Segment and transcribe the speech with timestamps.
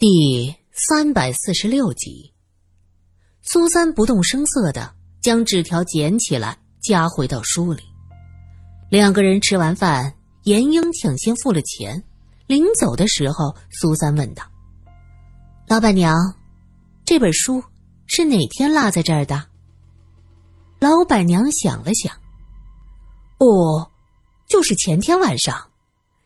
[0.00, 2.32] 第三百四十六集，
[3.42, 7.82] 苏三不动声色的将纸条捡起来，夹回到书里。
[8.88, 12.02] 两个人吃完饭，严英抢先付了钱。
[12.46, 14.42] 临走的时候，苏三问道
[15.68, 16.16] ：“老板娘，
[17.04, 17.62] 这本书
[18.06, 19.48] 是哪天落在这儿的？”
[20.80, 22.10] 老板娘想了想
[23.36, 23.90] ：“哦，
[24.48, 25.68] 就是前天晚上，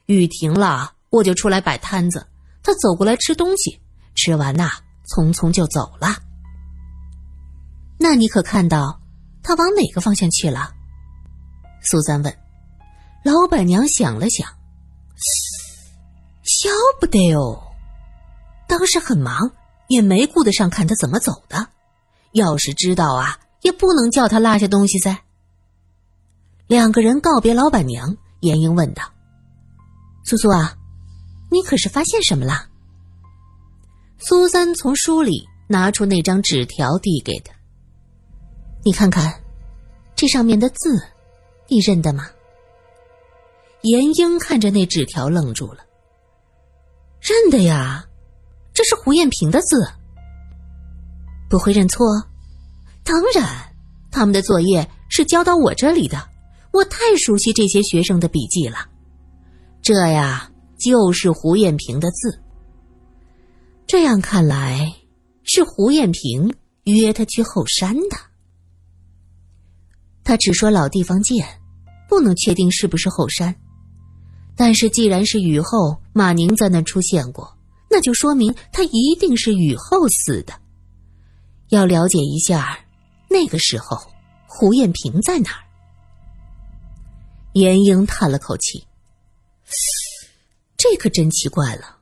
[0.07, 2.25] 雨停了，我就出来摆摊子。”
[2.65, 3.79] 他走过来吃东西，
[4.15, 4.71] 吃完呐，
[5.07, 6.17] 匆匆就走了。
[7.99, 9.01] 那你可看到
[9.43, 10.73] 他往哪个方向去了？
[11.83, 12.35] 苏三问。
[13.23, 14.49] 老板娘想了想，
[16.43, 17.63] 晓不得哦，
[18.67, 19.53] 当时很忙，
[19.89, 21.69] 也没顾得上看他怎么走的。
[22.33, 25.19] 要是知道啊，也不能叫他落下东西噻。
[26.67, 29.03] 两个人告别老板娘，严英问道
[30.25, 30.77] ：“苏苏啊。”
[31.55, 32.67] 你可是发现什么了？
[34.19, 37.55] 苏三从书里拿出那张纸条递给他。
[38.85, 39.41] 你看看，
[40.17, 41.01] 这上面的字，
[41.69, 42.27] 你认得吗？
[43.83, 45.85] 严英看着那纸条愣住了。
[47.21, 48.05] 认得呀，
[48.73, 49.77] 这是胡艳萍的字。
[51.49, 52.05] 不会认错？
[53.05, 53.47] 当然，
[54.11, 56.29] 他们的作业是交到我这里的，
[56.73, 58.89] 我太熟悉这些学生的笔记了。
[59.81, 60.51] 这呀。
[60.79, 62.41] 就是胡艳平的字。
[63.87, 64.95] 这样看来，
[65.43, 68.17] 是胡艳平约他去后山的。
[70.25, 71.47] 他只说老地方见，
[72.09, 73.55] 不能确定是不是后山。
[74.57, 77.59] 但是既然是雨后马宁在那出现过，
[77.91, 80.55] 那就说明他一定是雨后死的。
[81.69, 82.79] 要了解一下，
[83.29, 84.01] 那个时候
[84.47, 85.61] 胡艳平在哪儿？
[87.53, 88.85] 严英叹了口气。
[90.87, 91.97] 这可真奇怪了，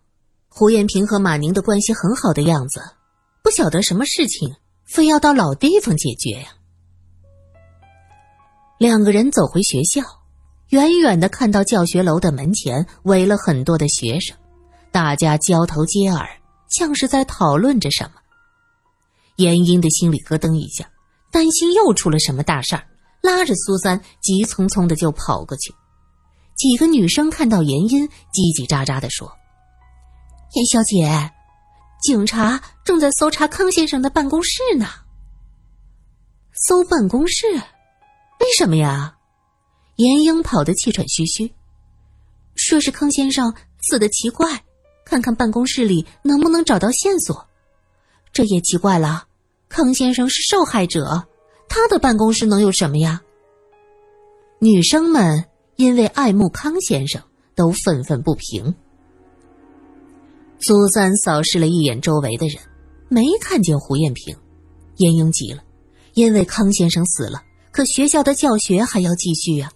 [0.49, 2.83] 胡艳平和马宁的关系很好的样子，
[3.41, 6.49] 不晓得什么事情非要到老地方解决呀。
[8.79, 10.03] 两个人走回学校，
[10.71, 14.37] 远远的看到教学楼的门前围了很多的学生，
[14.91, 16.29] 大家交头接耳，
[16.69, 18.15] 像是在讨论着什么。
[19.37, 20.91] 严英的心里咯噔一下，
[21.31, 22.85] 担心又出了什么大事儿，
[23.23, 25.73] 拉着苏三急匆匆的就跑过去。
[26.63, 29.37] 几个女生看到严英，叽叽喳喳的说
[30.55, 31.33] ：“严小姐，
[32.01, 34.87] 警察正在搜查康先生的办公室呢。
[36.53, 37.49] 搜办公室？
[37.51, 39.17] 为什么呀？”
[39.99, 41.53] 严英跑得气喘吁吁，
[42.55, 44.63] 说是康先生死的奇怪，
[45.05, 47.45] 看看办公室里能不能找到线索。
[48.33, 49.27] 这也奇怪了，
[49.69, 51.27] 康先生是受害者，
[51.69, 53.21] 他的办公室能有什么呀？
[54.61, 55.49] 女生们。
[55.77, 57.23] 因为爱慕康先生，
[57.55, 58.75] 都愤愤不平。
[60.61, 62.57] 苏三扫视了一眼周围的人，
[63.09, 64.37] 没看见胡艳萍，
[64.99, 65.63] 燕英急了，
[66.15, 69.71] 因为康先生死了，可学校的教学还要继续呀。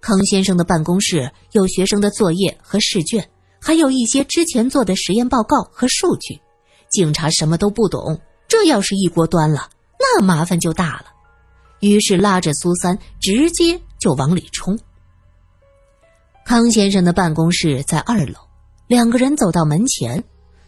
[0.00, 3.30] 康先生的办公室有学生的作业和试卷，
[3.60, 6.40] 还有一些之前做的实验报告和数据。
[6.90, 9.70] 警察什么都不懂，这要是一锅端了，
[10.00, 11.04] 那麻烦就大了。
[11.78, 14.76] 于是拉着苏三，直接就往里冲。
[16.44, 18.34] 康先生的办公室在二楼，
[18.88, 20.22] 两个人走到门前，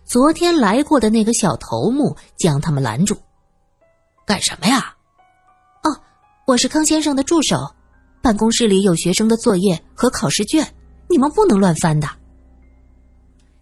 [0.05, 3.17] 昨天来过的那个小头目将他们拦住
[4.25, 4.95] ：“干什么呀
[5.83, 6.01] ？”“哦，
[6.47, 7.75] 我是康先生的助手，
[8.23, 10.67] 办公室里有学生的作业和考试卷，
[11.09, 12.09] 你们不能乱翻的。”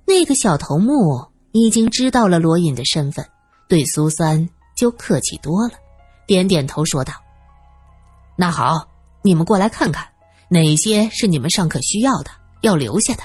[0.07, 3.27] 那个小头目已经知道了罗隐的身份，
[3.69, 5.75] 对苏三就客气多了，
[6.27, 7.15] 点点头说道
[8.37, 8.87] ：“那好，
[9.23, 10.07] 你们过来看看。”
[10.53, 12.31] 哪些是你们上课需要的，
[12.61, 13.23] 要留下的？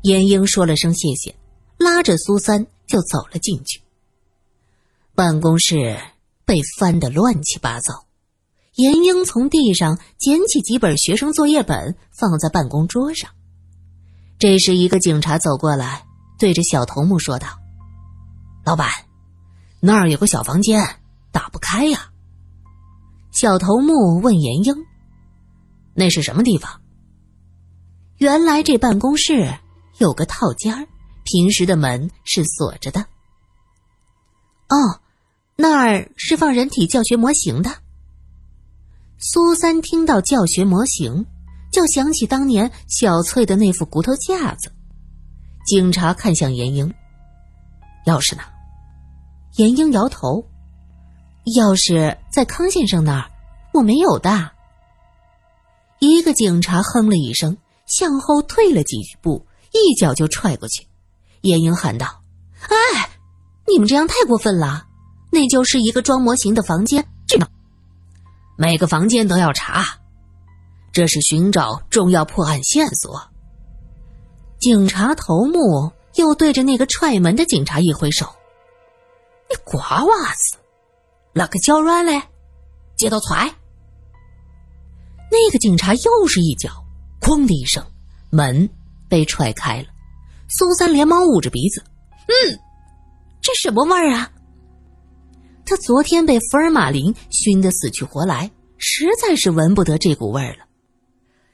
[0.00, 1.36] 严英说了声谢谢，
[1.76, 3.82] 拉着苏三就走了进去。
[5.14, 5.98] 办公室
[6.46, 8.06] 被翻得乱七八糟，
[8.76, 13.30] 严英从地上捡起几本学生作业本，放在办公桌上。
[14.38, 16.02] 这时，一个警察走过来，
[16.38, 17.48] 对着小头目说道
[18.64, 18.88] ：“老板，
[19.78, 20.82] 那儿有个小房间，
[21.30, 22.10] 打不开呀。”
[23.30, 24.74] 小头目问严英。
[25.94, 26.80] 那是什么地方？
[28.18, 29.52] 原来这办公室
[29.98, 30.86] 有个套间儿，
[31.24, 33.00] 平时的门是锁着的。
[34.68, 35.00] 哦，
[35.56, 37.70] 那儿是放人体教学模型的。
[39.18, 41.26] 苏三听到教学模型，
[41.72, 44.72] 就想起当年小翠的那副骨头架子。
[45.66, 46.92] 警察看向严英，
[48.06, 48.42] 钥匙呢？
[49.56, 50.46] 严英摇头，
[51.56, 53.30] 钥匙在康先生那儿，
[53.72, 54.52] 我没有的。
[56.00, 57.56] 一个警察哼了一声，
[57.86, 60.86] 向后退了几步，一脚就踹过去。
[61.42, 62.22] 严英喊道
[62.68, 63.10] ：“哎，
[63.68, 64.86] 你们这样太过分了！
[65.30, 67.38] 那就是一个装模型的房间，这
[68.56, 69.84] 每个房间都要查，
[70.90, 73.22] 这是寻找重要破案线索。
[74.58, 78.26] 警察头目又对着那个踹门的警察一挥手
[79.48, 80.56] ：“你瓜娃子，
[81.34, 82.22] 那个脚软嘞，
[82.96, 83.54] 接着踹。”
[85.30, 86.70] 那个警察又是一脚，
[87.20, 87.84] 哐的一声，
[88.30, 88.68] 门
[89.08, 89.88] 被踹开了。
[90.48, 91.82] 苏三连忙捂着鼻子
[92.26, 92.58] ：“嗯，
[93.40, 94.30] 这什么味儿啊？”
[95.64, 100.64] 他昨天被福尔马林熏得死去活来，实在是闻不得这股味儿了。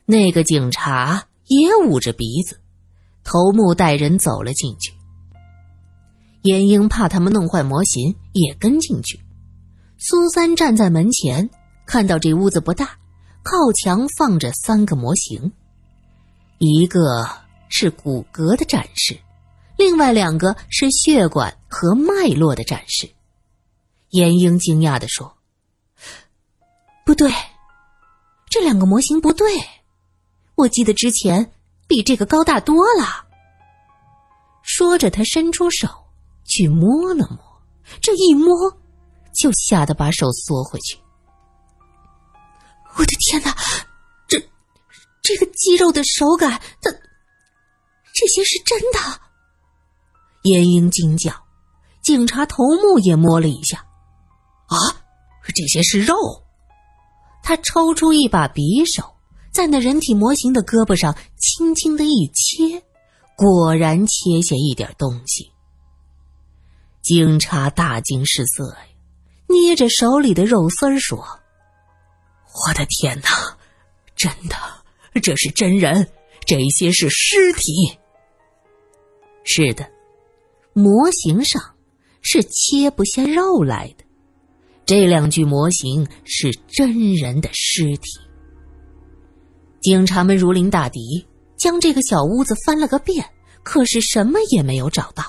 [0.06, 2.58] 那个警察也捂着鼻子，
[3.24, 4.94] 头目带人走了进去。
[6.42, 9.20] 严英怕他们弄坏模型，也跟进去。
[9.98, 11.50] 苏三站在门前，
[11.84, 12.96] 看到这屋子不大。
[13.46, 15.52] 靠墙放着三个模型，
[16.58, 17.24] 一个
[17.68, 19.16] 是骨骼的展示，
[19.76, 23.08] 另外两个是血管和脉络的展示。
[24.08, 25.32] 严英惊讶地说
[27.06, 27.30] ：“不对，
[28.50, 29.46] 这两个模型不对，
[30.56, 31.52] 我记得之前
[31.86, 33.26] 比这个高大多了。”
[34.60, 35.86] 说着，他伸出手
[36.44, 37.38] 去摸了摸，
[38.00, 38.76] 这一摸
[39.32, 40.98] 就吓得把手缩回去。
[42.98, 43.54] 我的天哪，
[44.26, 44.38] 这
[45.22, 46.90] 这个肌肉的手感，它
[48.14, 48.98] 这些是真的？
[50.42, 51.32] 严英惊叫，
[52.02, 53.84] 警察头目也摸了一下，
[54.68, 54.76] 啊，
[55.54, 56.14] 这些是肉。
[57.42, 59.14] 他抽出一把匕首，
[59.52, 62.82] 在那人体模型的胳膊上轻轻的一切，
[63.36, 65.52] 果然切下一点东西。
[67.02, 68.86] 警察大惊失色呀，
[69.48, 71.40] 捏着手里的肉丝儿说。
[72.56, 73.56] 我的天哪！
[74.16, 74.56] 真的，
[75.20, 76.08] 这是真人，
[76.46, 77.98] 这些是尸体。
[79.44, 79.88] 是的，
[80.72, 81.62] 模型上
[82.22, 84.04] 是切不下肉来的。
[84.86, 88.18] 这两具模型是真人的尸体。
[89.80, 91.26] 警察们如临大敌，
[91.56, 93.24] 将这个小屋子翻了个遍，
[93.62, 95.24] 可是什么也没有找到。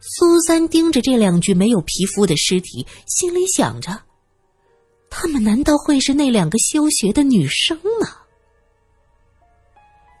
[0.00, 4.02] 苏三盯着这两具没有皮肤的尸体，心里想着。
[5.16, 8.08] 他们难道会是那两个休学的女生吗？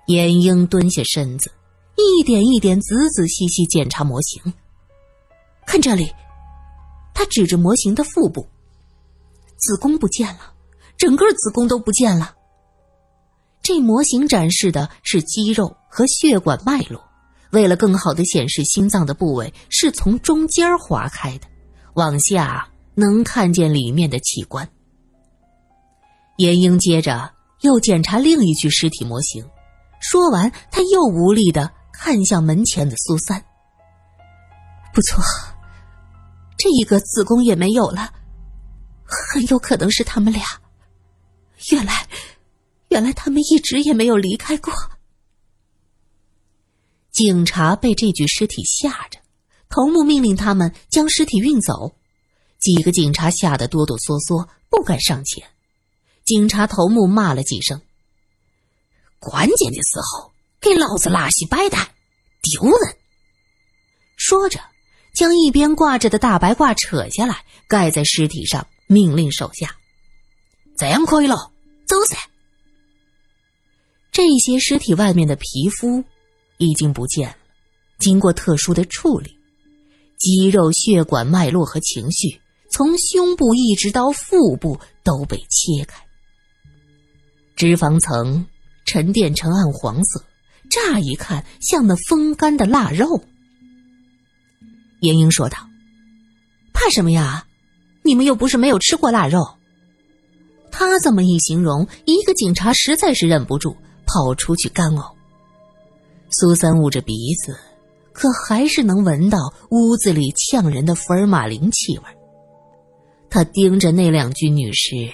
[0.06, 1.50] 严英蹲下身子，
[1.96, 4.40] 一点一点仔仔细细检查模型。
[5.66, 6.12] 看这里，
[7.12, 8.46] 他指着模型的腹部，
[9.56, 10.54] 子宫不见了，
[10.96, 12.36] 整个子宫都不见了。
[13.62, 17.02] 这模型展示的是肌肉和血管脉络，
[17.50, 21.48] 为了更好的显示心脏的部位是从中间划开的，
[21.94, 24.70] 往下能看见里面的器官。
[26.36, 29.48] 严英接着又检查另一具尸体模型，
[30.00, 33.44] 说完，他又无力的看向门前的苏三。
[34.92, 35.22] 不错，
[36.56, 38.12] 这一个子宫也没有了，
[39.04, 40.42] 很有可能是他们俩。
[41.70, 42.06] 原来，
[42.88, 44.72] 原来他们一直也没有离开过。
[47.12, 49.20] 警察被这具尸体吓着，
[49.68, 51.96] 头目命令他们将尸体运走。
[52.58, 55.46] 几个警察吓得哆哆嗦嗦，不敢上前。
[56.24, 57.80] 警察头目骂了几声。
[59.18, 61.88] 关键的时候给老子拉稀摆摊，
[62.42, 62.96] 丢人！
[64.16, 64.60] 说着，
[65.14, 69.76] 将一边挂着的大白褂扯下来，盖在尸体上，命令手下
[70.78, 71.52] ：“这样可以了，
[71.86, 72.16] 走噻。”
[74.12, 76.04] 这些尸体外面的皮肤
[76.58, 77.36] 已经不见了，
[77.98, 79.36] 经过特殊的处理，
[80.16, 82.40] 肌肉、血管、脉络和情绪，
[82.70, 86.03] 从胸部一直到腹部都被切开。
[87.56, 88.46] 脂肪层
[88.84, 90.24] 沉淀成暗黄色，
[90.70, 93.22] 乍一看像那风干的腊肉。
[95.00, 95.58] 严英说道
[96.72, 97.46] ：“怕什么呀？
[98.02, 99.46] 你们又不是没有吃过腊肉。”
[100.72, 105.14] 他这么一形容，一个警察实在是忍不住跑出去干呕。
[106.30, 107.56] 苏三捂着鼻子，
[108.12, 109.38] 可还是能闻到
[109.70, 112.04] 屋子里呛人的福尔马林气味。
[113.30, 115.12] 他盯着那两具女尸。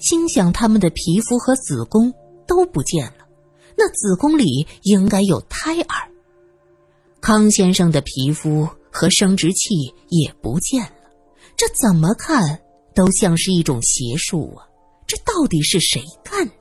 [0.00, 2.12] 心想，他们的皮肤和子宫
[2.46, 3.26] 都不见了，
[3.76, 6.10] 那子宫里应该有胎儿。
[7.20, 9.74] 康先生的皮肤和生殖器
[10.08, 11.10] 也不见了，
[11.54, 12.60] 这怎么看
[12.94, 14.66] 都像是一种邪术啊！
[15.06, 16.54] 这到底是谁干的？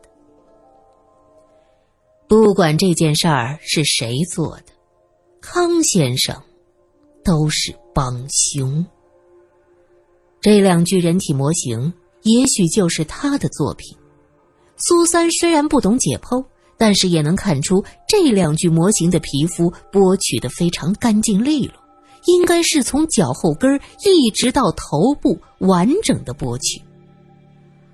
[2.27, 4.73] 不管这件事儿是谁做的，
[5.39, 6.35] 康先生
[7.23, 8.85] 都是帮凶。
[10.41, 11.93] 这两具人体模型。
[12.23, 13.97] 也许就是他的作品。
[14.77, 16.45] 苏三虽然不懂解剖，
[16.77, 21.73] 但是也能看出这两具模型的皮肤剥取的非常干净利落，
[22.25, 26.81] 应该是从脚后跟一直到头部完整的剥去。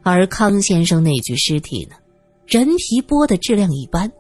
[0.03, 1.96] 而康先生那具尸体呢，
[2.46, 4.12] 人皮剥的质量一般，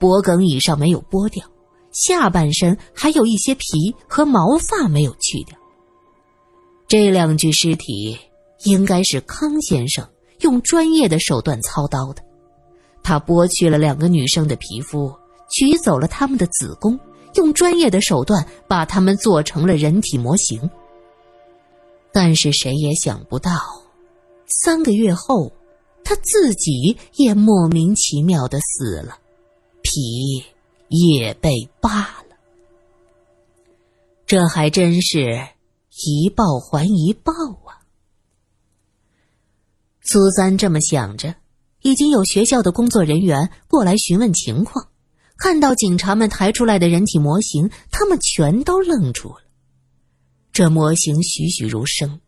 [0.00, 1.46] 脖梗以上没有剥掉，
[1.92, 5.56] 下半身还有一些皮和毛发没有去掉。
[6.88, 8.18] 这两具尸体
[8.64, 10.06] 应该是康先生
[10.40, 12.22] 用专业的手段操刀的，
[13.02, 15.12] 他剥去了两个女生的皮肤，
[15.50, 16.98] 取走了她们的子宫，
[17.34, 20.70] 用专业的手段把她们做成了人体模型。
[22.12, 23.52] 但是谁也想不到。
[24.46, 25.52] 三个月后，
[26.02, 29.18] 他自己也莫名其妙的死了，
[29.82, 30.44] 皮
[30.88, 32.36] 也被扒了。
[34.26, 35.46] 这还真是
[36.04, 37.32] 一报还一报
[37.64, 37.79] 啊！
[40.02, 41.34] 苏三这么想着，
[41.82, 44.88] 已经有学校的工作人员过来询问情况。
[45.36, 49.42] 看到警察们抬出来的人体模型，他们全都愣住了。
[50.52, 52.20] 这模型栩栩如生。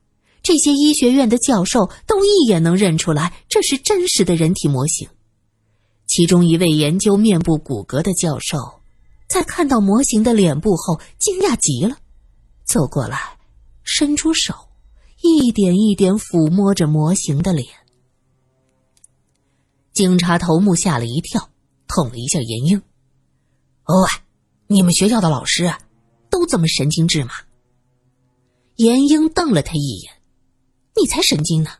[0.42, 5.08] 这些医学院的教授都一眼能认出来，这是真实的人体模型。
[6.06, 8.58] 其中一位研究面部骨骼的教授，
[9.28, 11.96] 在看到模型的脸部后，惊讶极了，
[12.64, 13.38] 走过来，
[13.84, 14.54] 伸出手，
[15.22, 17.66] 一点一点抚摸着模型的脸。
[19.92, 21.48] 警察头目吓了一跳，
[21.86, 22.82] 捅了一下严英
[23.86, 24.20] ：“喂，
[24.66, 25.72] 你们学校的老师
[26.28, 27.30] 都这么神经质吗？”
[28.76, 30.12] 严英瞪了他一眼。
[31.00, 31.70] 你才神经呢！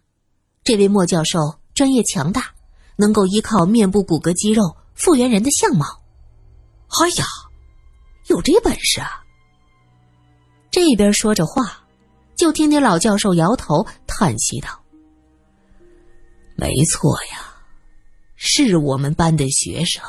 [0.62, 1.38] 这位莫教授
[1.74, 2.54] 专业强大，
[2.96, 5.84] 能够依靠面部骨骼肌肉复原人的相貌。
[6.88, 7.24] 哎呀，
[8.28, 9.24] 有这本事啊！
[10.70, 11.81] 这边说着话，
[12.42, 14.82] 就听见老教授摇头叹息道
[16.58, 17.54] ：“没错呀，
[18.34, 20.02] 是我们班的学生，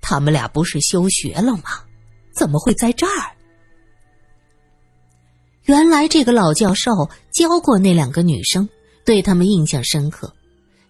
[0.00, 1.84] 他们俩不是休学了吗？
[2.34, 3.36] 怎么会在这儿？”
[5.66, 6.90] 原来这个老教授
[7.32, 8.68] 教过那两个女生，
[9.06, 10.34] 对他们印象深刻，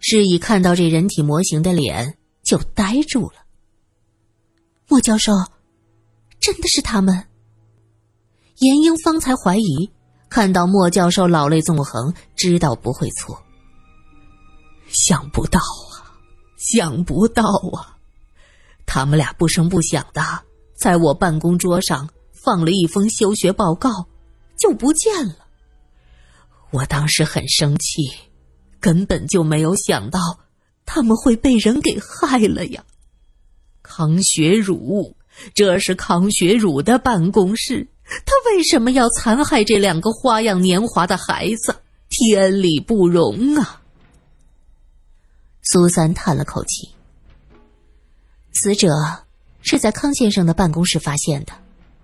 [0.01, 3.45] 是以看到这人体模型的脸就呆住了。
[4.89, 5.31] 莫教授，
[6.41, 7.27] 真的是他们？
[8.61, 9.91] 严英方才怀疑，
[10.35, 13.41] 看到莫教授老泪纵横，知道不会错。
[14.89, 16.11] 想不到啊，
[16.57, 17.95] 想不到啊，
[18.85, 20.21] 他们俩不声不响的
[20.75, 24.09] 在我办公桌上放了一封休学报告。
[24.57, 25.37] 就不见了。
[26.73, 28.11] 我当时很生气，
[28.81, 30.19] 根本就没有想到
[30.85, 32.83] 他们会被人给害了呀。
[33.83, 35.17] 康学儒，
[35.55, 41.75] 这是康学儒的办公室，他为什么要残害这两个花样年华的孩子？
[42.11, 43.81] 天理不容啊！
[45.63, 46.91] 苏三叹了口气。
[48.53, 48.89] 死者
[49.63, 51.53] 是在康先生的办公室发现的，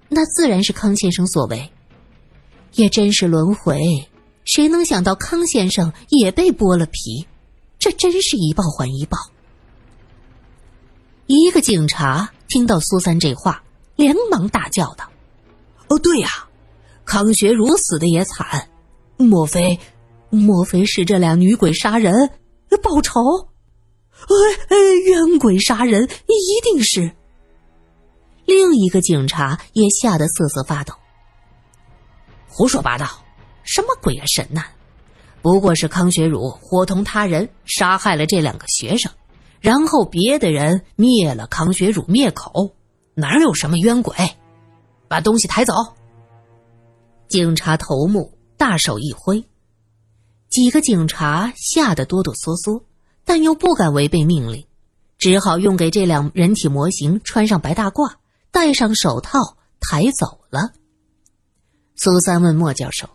[0.08, 1.70] 那自然是康先生所为。
[2.72, 4.08] 也真是轮回，
[4.44, 7.26] 谁能想到康先生也被剥了皮？
[7.78, 9.16] 这真是一报还一报。
[11.26, 13.62] 一个警察听到苏三这话，
[13.94, 15.08] 连忙大叫道
[15.90, 16.28] ：“哦，对呀，
[17.04, 18.70] 康学儒死的也惨，
[19.16, 19.78] 莫非，
[20.30, 22.30] 莫非是这俩女鬼杀人
[22.80, 23.20] 报仇？
[24.10, 24.76] 哎哎，
[25.08, 27.10] 冤鬼杀人，一定是。”
[28.46, 30.94] 另一个警察也吓得瑟瑟发抖。
[32.48, 33.06] 胡说八道，
[33.64, 34.64] 什么鬼啊神呐！
[35.42, 39.10] 不过是康学儒伙同他人杀害了这两个学生，
[39.60, 42.74] 然后别的人灭了康学儒灭口，
[43.14, 44.14] 哪有什么冤鬼？
[45.10, 45.74] 把东西抬走！
[47.26, 49.44] 警察头目大手一挥，
[50.48, 52.84] 几个警察吓得哆哆嗦嗦，
[53.24, 54.64] 但又不敢违背命令，
[55.18, 58.14] 只好用给这两人体模型穿上白大褂，
[58.52, 60.70] 戴上手套，抬走了。
[61.96, 63.10] 苏三问莫教授：“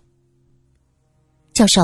[1.55, 1.81] 教授，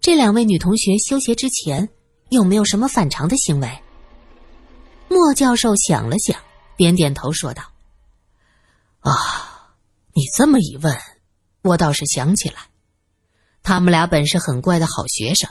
[0.00, 1.88] 这两位女同学修鞋之前
[2.28, 3.70] 有没有什么反常的行为？”
[5.08, 6.38] 莫教授想了想，
[6.76, 7.62] 点点头说道
[9.04, 9.76] ：“啊，
[10.14, 10.98] 你这么一问，
[11.60, 12.68] 我倒是想起来，
[13.62, 15.50] 他们俩本是很乖的好学生，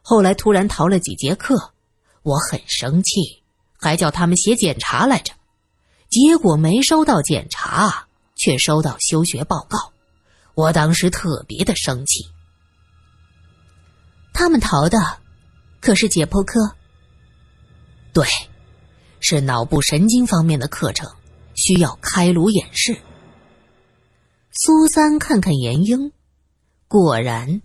[0.00, 1.74] 后来突然逃了几节课，
[2.22, 3.42] 我很生气，
[3.78, 5.34] 还叫他们写检查来着，
[6.08, 9.92] 结果没收到检查，却收到休学报告。”
[10.56, 12.24] 我当时特别的生气。
[14.32, 15.18] 他们逃的
[15.80, 16.74] 可是解剖科，
[18.14, 18.24] 对，
[19.20, 21.12] 是脑部神经方面的课程，
[21.54, 22.96] 需要开颅演示。
[24.50, 26.12] 苏三看看严英，
[26.86, 27.62] 果然，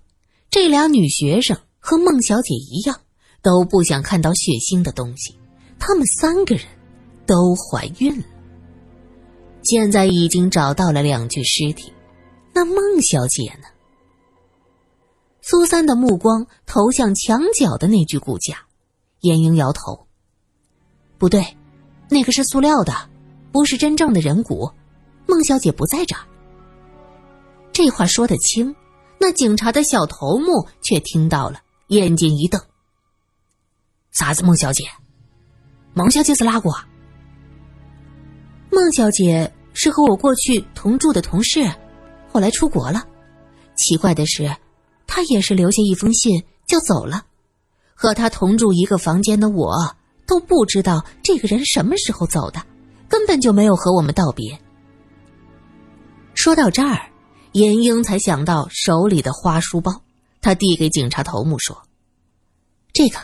[0.50, 3.01] 这俩女学生和孟小姐一样，
[3.41, 5.38] 都不想看到血腥的东西。
[5.77, 6.65] 她们三个人
[7.25, 8.25] 都怀孕了，
[9.63, 11.93] 现在已经找到了两具尸体。
[12.53, 13.67] 那孟小姐呢？
[15.41, 18.65] 苏三的目光投向墙角的那具骨架，
[19.22, 20.08] 严英摇头
[21.17, 21.55] ：“不对，
[22.10, 22.93] 那个是塑料的，
[23.51, 24.72] 不是真正的人骨。
[25.27, 26.22] 孟小姐不在这儿。”
[27.72, 28.75] 这话说得轻，
[29.20, 32.62] 那警察的小头目却听到了，眼睛一瞪
[34.12, 34.84] ：“啥子孟小姐？
[35.94, 36.70] 孟小姐是哪个？”
[38.72, 41.72] 孟小姐是和我过去同住的同事，
[42.32, 43.06] 后来出国了。
[43.75, 44.56] 奇怪的是。
[45.12, 47.25] 她也是留下一封信就走了，
[47.96, 49.96] 和她同住一个房间的我
[50.27, 52.62] 都不知道这个人什么时候走的，
[53.10, 54.58] 根本就没有和我们道别。
[56.36, 57.10] 说到这儿，
[57.51, 59.92] 严英才想到手里的花书包，
[60.39, 61.75] 他递给警察头目说
[62.94, 63.18] ：“这个，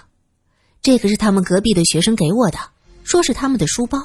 [0.81, 2.57] 这个是他们隔壁的学生给我的，
[3.03, 3.99] 说是他们的书包。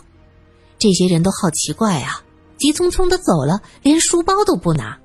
[0.78, 2.22] 这些人都好奇怪啊，
[2.58, 4.96] 急匆匆的走了，连书包都不拿。”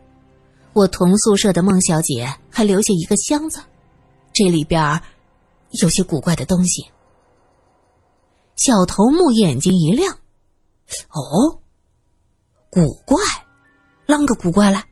[0.73, 3.61] 我同宿舍的孟小姐还留下一个箱子，
[4.33, 5.01] 这里边
[5.81, 6.85] 有些古怪的东西。
[8.57, 10.17] 小头目眼睛一亮
[11.09, 11.59] ：“哦，
[12.69, 13.17] 古怪，
[14.07, 14.83] 啷个古怪了？”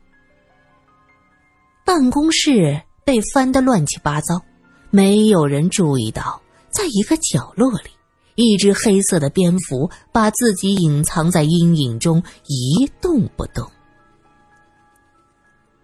[1.84, 4.42] 办公室被翻得乱七八糟，
[4.90, 7.90] 没有人注意到，在一个角落里，
[8.36, 13.70] 一只黑色的蝙蝠把自己隐藏在阴影中，一动不动。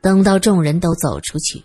[0.01, 1.63] 等到众人都走出去，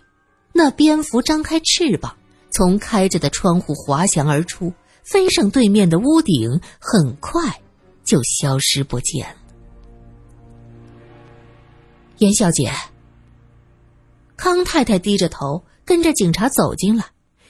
[0.52, 2.14] 那蝙蝠张开翅膀，
[2.50, 4.70] 从开着的窗户滑翔而出，
[5.02, 7.42] 飞上对面的屋顶，很快
[8.06, 9.36] 就消失不见了。
[12.18, 12.72] 严小姐，
[14.36, 17.04] 康太太低着头跟着警察走进来，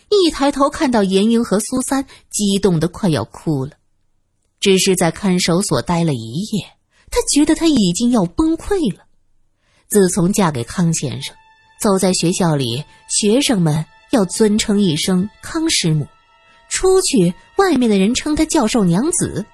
[0.08, 3.72] 一抬头看到严英和苏三，激动的快要哭了。
[4.58, 6.66] 只是在看守所待了一夜，
[7.10, 9.04] 她觉得她已经要崩溃了。
[9.88, 11.36] 自从嫁给康先生，
[11.80, 16.04] 走在学校里，学生们要尊称一声康师母；
[16.68, 19.46] 出去，外面的人称她教授娘子。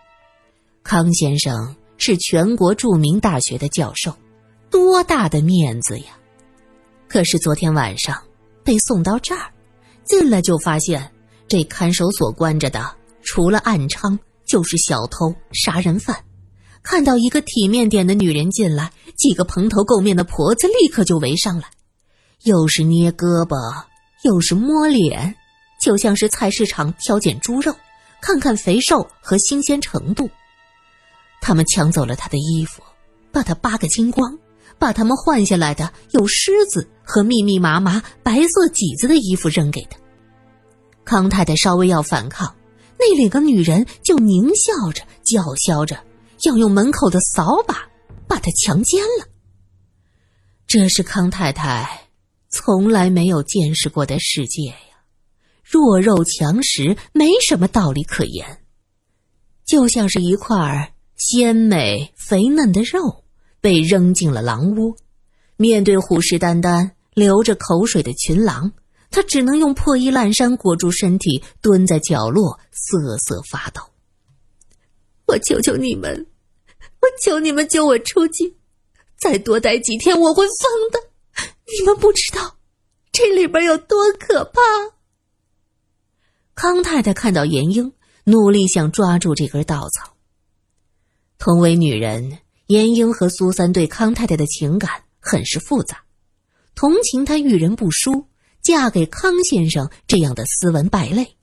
[0.83, 4.15] 康先生是全国著名大学的教授，
[4.71, 6.07] 多大的面子呀！
[7.09, 8.21] 可是昨天晚上
[8.65, 9.51] 被送到这儿，
[10.05, 11.11] 进来就发现
[11.47, 16.17] 这看守所关着的，除了暗娼，就是小偷、杀人犯。
[16.83, 21.69] 看到一个体面点的女人进来，几个蓬头垢面的婆子立刻就围上来，
[22.43, 23.85] 又是捏胳膊，
[24.25, 25.37] 又是摸脸，
[25.81, 27.73] 就像是菜市场挑拣猪肉，
[28.21, 30.29] 看看肥瘦和新鲜程度。
[31.43, 32.81] 他们抢走了他的衣服，
[33.31, 34.39] 把他扒个精光，
[34.79, 39.99] 把他们换下来的有虱子和密密麻麻白色几子的衣服扔给他。
[41.05, 42.55] 康太太稍微要反抗，
[42.97, 45.99] 那两个女人就狞笑着，叫嚣着。
[46.45, 47.89] 要用门口的扫把
[48.27, 49.27] 把他强奸了。
[50.67, 52.09] 这是康太太
[52.51, 54.75] 从来没有见识过的世界呀！
[55.63, 58.59] 弱肉强食，没什么道理可言，
[59.65, 60.92] 就像是一块
[61.25, 63.23] 鲜美肥嫩的肉
[63.61, 64.97] 被扔进了狼窝，
[65.57, 68.73] 面对虎视眈眈、流着口水的群狼，
[69.09, 73.81] 他只能用破衣烂衫裹住身体，蹲在角落瑟瑟发抖。
[75.27, 76.27] 我求求你们！
[77.01, 78.57] 我求你们救我出去，
[79.17, 80.99] 再多待几天我会疯的。
[81.79, 82.57] 你们不知道
[83.13, 84.61] 这里边有多可怕。
[86.57, 87.93] 康太太看到严英，
[88.25, 90.12] 努力想抓住这根稻草。
[91.45, 96.05] 同为女人，严英和苏三对康太太的情感很是复杂，
[96.77, 98.27] 同情她遇人不淑，
[98.63, 101.37] 嫁给康先生这样的斯文败类。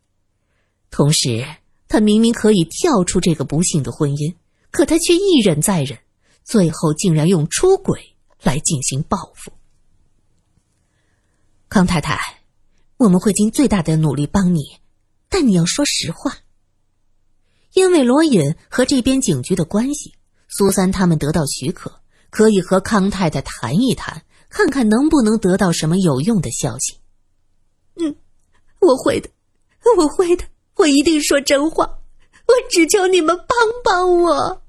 [0.90, 1.46] 同时，
[1.90, 4.38] 她明明可以跳出这个不幸的婚姻。
[4.72, 6.00] 可他却一忍再忍，
[6.46, 9.52] 最后竟然用出轨来进行报复。
[11.68, 12.40] 康太太，
[12.96, 14.62] 我们会尽最大的努力帮你，
[15.28, 16.38] 但你要说实话。
[17.80, 20.14] 因为罗隐和这边警局的关系，
[20.50, 21.90] 苏三他们得到许可，
[22.30, 26.98] 可以和康太太谈一谈，看看能不能得到什么有用的消息。
[27.96, 28.18] 嗯，
[28.82, 29.30] 我会的，
[29.98, 30.44] 我会的，
[30.76, 31.86] 我一定说真话。
[32.48, 34.62] 我只求你们帮帮我。